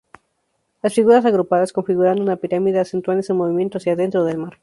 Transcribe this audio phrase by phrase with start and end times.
[0.81, 4.57] Las figuras agrupadas, configurando una pirámide, acentúan ese movimiento "hacia dentro" del mar.